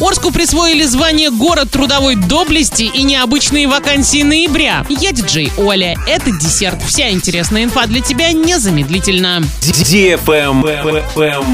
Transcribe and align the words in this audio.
Орску 0.00 0.32
присвоили 0.32 0.82
звание 0.82 1.30
«Город 1.30 1.70
трудовой 1.70 2.16
доблести» 2.16 2.82
и 2.82 3.04
необычные 3.04 3.68
вакансии 3.68 4.24
ноября. 4.24 4.84
Я 4.88 5.12
диджей 5.12 5.52
Оля. 5.56 5.96
Это 6.08 6.32
десерт. 6.32 6.82
Вся 6.82 7.10
интересная 7.10 7.62
инфа 7.62 7.86
для 7.86 8.00
тебя 8.00 8.32
незамедлительно. 8.32 9.44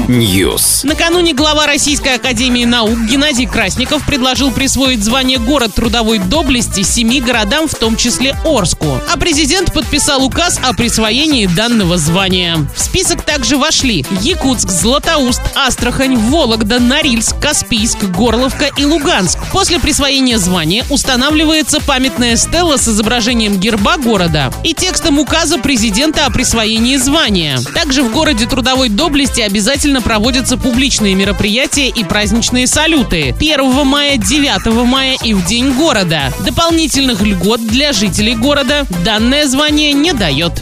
News. 0.07 0.87
Накануне 0.87 1.35
глава 1.35 1.67
Российской 1.67 2.15
Академии 2.15 2.65
Наук 2.65 2.97
Геннадий 3.07 3.45
Красников 3.45 4.03
предложил 4.07 4.49
присвоить 4.49 5.03
звание 5.03 5.37
«Город 5.37 5.75
трудовой 5.75 6.17
доблести» 6.17 6.81
семи 6.81 7.21
городам, 7.21 7.67
в 7.67 7.75
том 7.75 7.95
числе 7.95 8.35
Орску. 8.43 8.99
А 9.07 9.17
президент 9.17 9.71
подписал 9.71 10.25
указ 10.25 10.59
о 10.63 10.73
присвоении 10.73 11.45
данного 11.45 11.99
звания. 11.99 12.57
В 12.75 12.81
список 12.81 13.21
также 13.21 13.57
вошли 13.57 14.03
Якутск, 14.21 14.71
Златоуст, 14.71 15.41
Астрахань, 15.53 16.17
Вологда, 16.17 16.79
Норильск, 16.79 17.39
Каспийск, 17.39 18.03
город 18.05 18.30
Горловка 18.31 18.69
и 18.77 18.85
Луганск. 18.85 19.39
После 19.51 19.77
присвоения 19.77 20.37
звания 20.37 20.85
устанавливается 20.89 21.81
памятная 21.81 22.37
стела 22.37 22.77
с 22.77 22.87
изображением 22.87 23.59
герба 23.59 23.97
города 23.97 24.53
и 24.63 24.73
текстом 24.73 25.19
указа 25.19 25.57
президента 25.57 26.25
о 26.25 26.29
присвоении 26.29 26.95
звания. 26.95 27.59
Также 27.73 28.03
в 28.03 28.11
городе 28.13 28.45
трудовой 28.45 28.87
доблести 28.87 29.41
обязательно 29.41 30.01
проводятся 30.01 30.55
публичные 30.55 31.13
мероприятия 31.13 31.89
и 31.89 32.05
праздничные 32.05 32.67
салюты 32.67 33.35
1 33.37 33.85
мая, 33.85 34.15
9 34.15 34.85
мая 34.85 35.17
и 35.21 35.33
в 35.33 35.45
День 35.45 35.73
города. 35.73 36.31
Дополнительных 36.45 37.21
льгот 37.21 37.67
для 37.67 37.91
жителей 37.91 38.35
города 38.35 38.87
данное 39.03 39.45
звание 39.45 39.91
не 39.91 40.13
дает. 40.13 40.53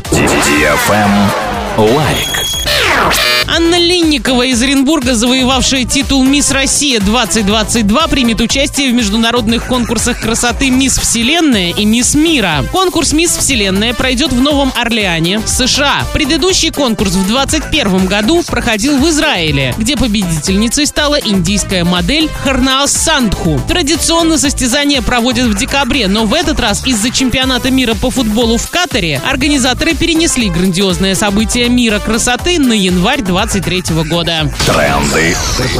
Лайк. 1.77 2.48
Анна 3.51 3.79
Линникова 3.79 4.43
из 4.43 4.61
Оренбурга, 4.61 5.15
завоевавшая 5.15 5.83
титул 5.83 6.23
«Мисс 6.23 6.51
Россия-2022», 6.51 8.09
примет 8.09 8.41
участие 8.41 8.91
в 8.91 8.93
международных 8.93 9.65
конкурсах 9.65 10.19
красоты 10.19 10.69
«Мисс 10.69 10.99
Вселенная» 10.99 11.73
и 11.73 11.83
«Мисс 11.85 12.13
Мира». 12.13 12.63
Конкурс 12.71 13.11
«Мисс 13.11 13.35
Вселенная» 13.35 13.95
пройдет 13.95 14.31
в 14.33 14.41
Новом 14.41 14.71
Орлеане, 14.75 15.41
США. 15.47 16.03
Предыдущий 16.13 16.69
конкурс 16.69 17.13
в 17.13 17.27
2021 17.27 18.05
году 18.05 18.43
проходил 18.43 18.97
в 18.99 19.09
Израиле, 19.09 19.73
где 19.77 19.97
победительницей 19.97 20.85
стала 20.85 21.15
индийская 21.15 21.83
модель 21.83 22.29
Харнаас 22.43 22.91
Сандху. 22.91 23.59
Традиционно 23.67 24.37
состязание 24.37 25.01
проводят 25.01 25.47
в 25.47 25.55
декабре, 25.55 26.07
но 26.07 26.25
в 26.25 26.35
этот 26.35 26.59
раз 26.59 26.85
из-за 26.85 27.09
чемпионата 27.09 27.71
мира 27.71 27.95
по 27.95 28.11
футболу 28.11 28.57
в 28.57 28.69
Катаре 28.69 29.19
организаторы 29.25 29.95
перенесли 29.95 30.49
грандиозное 30.49 31.15
событие 31.15 31.67
мира 31.67 31.99
красоты 31.99 32.59
на 32.59 32.73
январь 32.73 33.23
2023 33.45 34.03
года. 34.09 34.51
Тренды. 34.65 35.35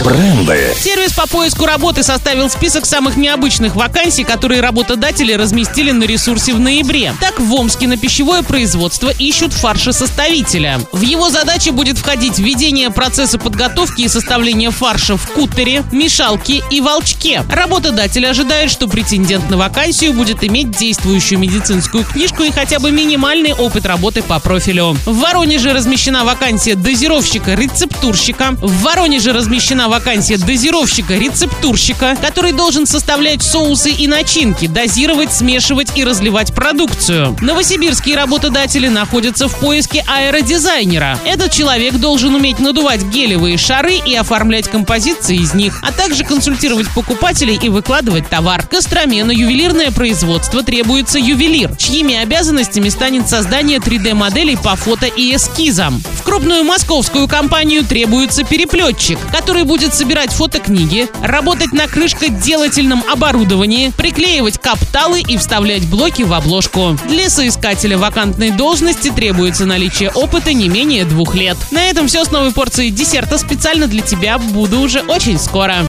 Бренды. 0.05 0.73
Сервис 0.79 1.11
по 1.11 1.27
поиску 1.27 1.65
работы 1.65 2.03
составил 2.03 2.49
список 2.49 2.85
самых 2.85 3.17
необычных 3.17 3.75
вакансий, 3.75 4.23
которые 4.23 4.61
работодатели 4.61 5.33
разместили 5.33 5.91
на 5.91 6.05
ресурсе 6.05 6.53
в 6.53 6.59
ноябре. 6.59 7.13
Так, 7.19 7.39
в 7.39 7.53
Омске 7.53 7.87
на 7.87 7.97
пищевое 7.97 8.43
производство 8.43 9.09
ищут 9.09 9.52
фаршесоставителя. 9.52 10.80
В 10.93 11.02
его 11.02 11.30
задачи 11.30 11.69
будет 11.71 11.97
входить 11.97 12.39
введение 12.39 12.91
процесса 12.91 13.37
подготовки 13.37 14.03
и 14.03 14.07
составления 14.07 14.71
фарша 14.71 15.17
в 15.17 15.27
кутере, 15.27 15.83
мешалке 15.91 16.63
и 16.71 16.80
волчке. 16.80 17.43
Работодатель 17.49 18.25
ожидает, 18.25 18.71
что 18.71 18.87
претендент 18.87 19.49
на 19.49 19.57
вакансию 19.57 20.13
будет 20.13 20.45
иметь 20.45 20.71
действующую 20.71 21.39
медицинскую 21.39 22.05
книжку 22.05 22.43
и 22.43 22.52
хотя 22.52 22.80
бы 22.80 22.91
минимальный 22.91 23.53
опыт 23.53 23.85
работы 23.85 24.21
по 24.23 24.39
профилю. 24.39 24.95
В 25.05 25.19
Воронеже 25.19 25.73
размещена 25.73 26.23
вакансия 26.23 26.75
дозировщика-рецептурщика. 27.50 28.55
В 28.61 28.83
Воронеже 28.83 29.31
размещена 29.31 29.89
вакансия 29.89 30.38
дозировщика-рецептурщика, 30.38 32.17
который 32.22 32.52
должен 32.52 32.86
составлять 32.86 33.42
соусы 33.42 33.92
и 33.92 34.08
начинки, 34.08 34.67
дозировать, 34.67 35.33
смешивать 35.33 35.97
и 35.97 36.03
разливать 36.03 36.53
продукцию. 36.53 37.36
Новосибирские 37.42 38.16
работодатели 38.16 38.88
находятся 38.88 39.47
в 39.47 39.59
поиске 39.59 40.04
аэродизайнера. 40.08 41.20
Этот 41.26 41.52
человек 41.52 41.95
должен 41.95 42.36
уметь 42.36 42.60
надувать 42.60 43.04
гелевые 43.04 43.58
шары 43.58 43.95
и 43.95 44.16
оформлять 44.16 44.70
композиции 44.70 45.37
из 45.37 45.54
них, 45.54 45.80
а 45.81 45.92
также 45.92 46.23
консультировать 46.23 46.89
покупателей 46.93 47.58
и 47.61 47.70
выкладывать 47.70 48.27
товар. 48.30 48.67
Костроме 48.67 49.23
на 49.23 49.31
ювелирное 49.31 49.92
производство 49.92 50.64
требуется 50.64 51.17
ювелир, 51.17 51.76
чьими 51.77 52.16
обязанностями 52.16 52.89
станет 52.89 53.30
создание 53.30 53.80
3D-моделей 53.80 54.58
по 54.58 54.76
фото 54.76 55.05
и 55.05 55.36
эскизам. 55.36 56.02
В 56.17 56.23
крупную 56.23 56.64
московскую 56.64 57.27
компанию 57.39 57.86
требуется 57.86 58.44
переплетчик, 58.44 59.17
который 59.32 59.64
будет 59.64 59.94
собирать 59.94 60.33
фотокниги, 60.33 61.08
работать 61.23 61.72
на 61.72 61.88
крышкоделательном 61.88 63.02
оборудовании, 63.10 63.94
приклеивать 63.95 64.58
капталы 64.58 65.22
и 65.22 65.38
вставлять 65.38 65.88
блоки 65.88 66.23
в 66.23 66.33
обложку. 66.33 66.98
Для 67.08 67.30
соискателя 67.30 67.98
вакантной 67.98 68.52
должности 68.52 69.10
требуется 69.10 69.66
наличие 69.66 70.11
опыта 70.11 70.52
не 70.52 70.67
менее 70.67 71.05
двух 71.05 71.33
лет. 71.33 71.55
На 71.72 71.86
этом 71.86 72.08
все 72.08 72.26
с 72.26 72.32
новой 72.32 72.52
порцией 72.52 72.92
десерта 72.92 73.38
специально 73.38 73.88
для 73.88 74.02
тебя. 74.02 74.38
Буду 74.38 74.82
уже 74.82 74.99
очень 74.99 75.39
скоро. 75.39 75.76